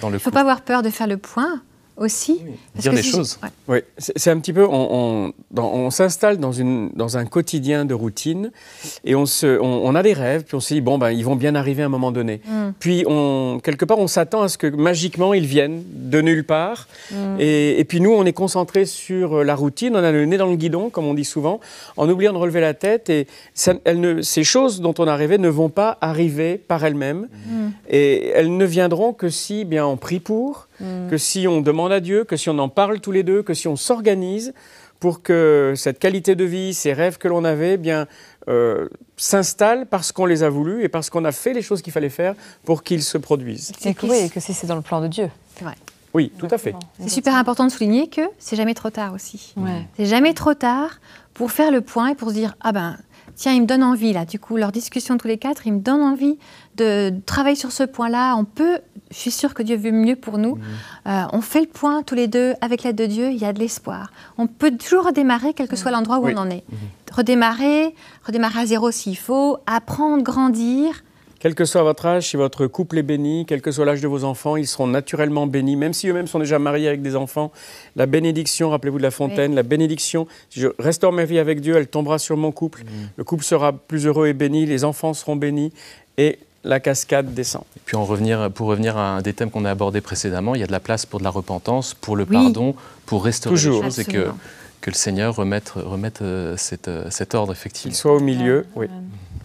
[0.00, 1.62] dans, le Il ne faut pas avoir peur de faire le point
[1.96, 2.40] aussi.
[2.74, 3.38] dire les choses.
[3.68, 6.52] Oui, c'est un petit peu, on, on, s'installe dans,
[6.94, 8.50] dans un quotidien de routine
[9.04, 11.36] et on, se, on, a des rêves, puis on se dit, bon, ben, ils vont
[11.36, 12.40] bien arriver à un moment donné.
[12.44, 12.70] Mm.
[12.78, 16.86] Puis, on, quelque part, on s'attend à ce que magiquement ils viennent de nulle part.
[17.10, 17.36] Mm.
[17.40, 20.56] Et, puis, nous, on est concentré sur la routine, on a le nez dans le
[20.56, 21.60] guidon, comme on dit souvent,
[21.96, 23.08] en oubliant de relever la tête.
[23.10, 23.26] Et
[23.86, 27.28] ne, ces choses dont on a rêvé ne vont pas arriver par elles-mêmes.
[27.46, 27.68] Mm.
[27.88, 31.08] Et elles ne viendront que si bien, on prie pour, Mm.
[31.08, 33.54] que si on demande à Dieu, que si on en parle tous les deux, que
[33.54, 34.52] si on s'organise
[35.00, 38.06] pour que cette qualité de vie, ces rêves que l'on avait, eh bien
[38.48, 41.92] euh, s'installent parce qu'on les a voulus et parce qu'on a fait les choses qu'il
[41.92, 42.34] fallait faire
[42.64, 43.72] pour qu'ils se produisent.
[43.84, 45.28] Et que, oui, que si c'est dans le plan de Dieu.
[46.14, 46.74] Oui, tout à fait.
[46.98, 49.54] C'est super important de souligner que c'est jamais trop tard aussi.
[49.96, 51.00] C'est jamais trop tard
[51.34, 52.96] pour faire le point et pour se dire ah ben
[53.36, 55.80] tiens, il me donne envie, là, du coup, leur discussion tous les quatre, ils me
[55.80, 56.38] donnent envie
[56.76, 58.34] de travailler sur ce point-là.
[58.36, 60.56] On peut, je suis sûre que Dieu veut mieux pour nous.
[60.56, 60.62] Mmh.
[61.08, 63.52] Euh, on fait le point tous les deux, avec l'aide de Dieu, il y a
[63.52, 64.12] de l'espoir.
[64.38, 66.64] On peut toujours redémarrer, quel que soit l'endroit où on en est.
[66.68, 66.76] Mmh.
[67.12, 71.02] Redémarrer, redémarrer à zéro s'il faut, apprendre, grandir,
[71.38, 74.08] quel que soit votre âge, si votre couple est béni, quel que soit l'âge de
[74.08, 77.52] vos enfants, ils seront naturellement bénis, même si eux-mêmes sont déjà mariés avec des enfants.
[77.94, 81.76] La bénédiction, rappelez-vous de la fontaine, la bénédiction, si je restaure ma vie avec Dieu,
[81.76, 82.82] elle tombera sur mon couple.
[82.82, 82.88] Mm.
[83.16, 85.72] Le couple sera plus heureux et béni, les enfants seront bénis
[86.18, 87.62] et la cascade descend.
[87.76, 90.60] Et puis en revenir, pour revenir à un des thèmes qu'on a abordé précédemment, il
[90.60, 92.74] y a de la place pour de la repentance, pour le pardon,
[93.06, 94.28] pour restaurer les choses et que,
[94.80, 96.56] que le Seigneur remette, remette euh,
[96.88, 97.90] euh, cet ordre effectivement.
[97.90, 98.86] Qu'il soit au milieu, oui.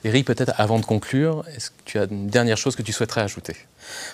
[0.04, 3.22] Eric, peut-être avant de conclure, est-ce que tu as une dernière chose que tu souhaiterais
[3.22, 3.56] ajouter?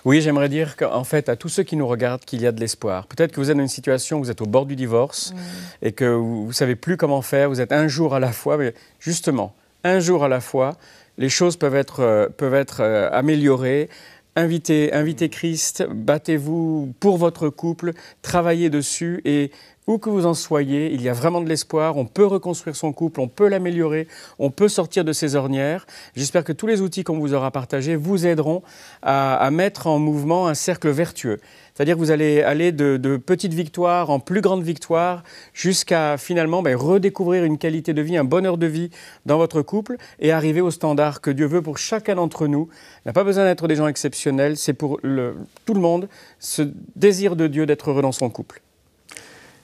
[0.04, 2.60] Oui, j'aimerais dire qu'en fait, à tous ceux qui nous regardent, qu'il y a de
[2.60, 3.08] l'espoir.
[3.08, 5.34] Peut-être que vous êtes dans une situation où vous êtes au bord du divorce
[5.82, 8.58] et que vous ne savez plus comment faire, vous êtes un jour à la fois,
[8.58, 10.78] mais justement, un jour à la fois,
[11.18, 13.90] les choses peuvent être, euh, peuvent être euh, améliorées.
[14.36, 19.52] Invitez, invitez Christ, battez-vous pour votre couple, travaillez dessus et
[19.88, 22.92] où que vous en soyez, il y a vraiment de l'espoir, on peut reconstruire son
[22.92, 25.88] couple, on peut l'améliorer, on peut sortir de ses ornières.
[26.16, 28.64] J'espère que tous les outils qu'on vous aura partagés vous aideront
[29.02, 31.40] à, mettre en mouvement un cercle vertueux.
[31.78, 35.22] C'est-à-dire que vous allez aller de, petites victoires en plus grandes victoires
[35.54, 38.90] jusqu'à finalement ben, redécouvrir une qualité de vie, un bonheur de vie
[39.28, 42.68] dans votre couple et arriver au standard que Dieu veut pour chacun d'entre nous.
[43.06, 46.10] Il n'a pas besoin d'être des gens exceptionnels, c'est pour tout le monde
[46.40, 46.64] ce
[46.96, 48.64] désir de Dieu d'être heureux dans son couple.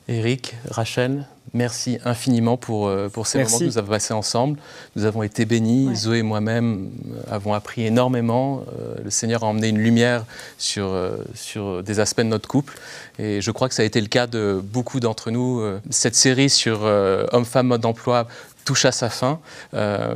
[0.09, 4.59] Eric, Rachel, merci infiniment pour, euh, pour ces moments que nous avons passés ensemble.
[4.97, 5.95] Nous avons été bénis.
[5.95, 8.65] Zoé et moi-même euh, avons appris énormément.
[8.79, 10.25] Euh, le Seigneur a emmené une lumière
[10.57, 10.93] sur,
[11.35, 12.77] sur des aspects de notre couple.
[13.17, 15.63] Et je crois que ça a été le cas de beaucoup d'entre nous.
[15.89, 18.27] Cette série sur homme-femme mode d'emploi
[18.63, 19.39] touche à sa fin.
[19.73, 20.15] Euh,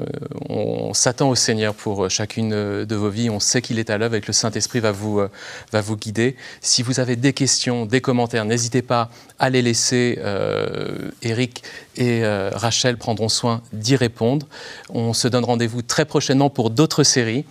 [0.50, 3.30] on s'attend au Seigneur pour chacune de vos vies.
[3.30, 5.30] On sait qu'il est à l'œuvre et que le Saint-Esprit va vous, euh,
[5.72, 6.36] va vous guider.
[6.62, 10.20] Si vous avez des questions, des commentaires, n'hésitez pas à les laisser.
[10.22, 11.64] Euh, Eric
[11.96, 14.46] et Rachel prendront soin d'y répondre.
[14.90, 17.46] On se donne rendez-vous très prochainement pour d'autres séries.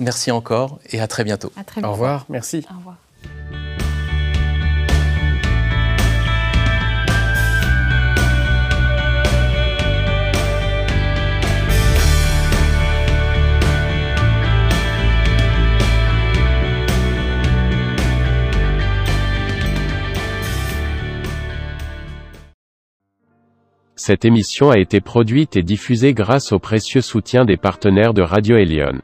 [0.00, 1.52] merci encore et à très bientôt.
[1.56, 1.90] À très bientôt.
[1.90, 2.26] Au revoir.
[2.28, 2.64] Merci.
[2.70, 2.96] Au revoir.
[24.02, 28.56] Cette émission a été produite et diffusée grâce au précieux soutien des partenaires de Radio
[28.56, 28.98] Elion.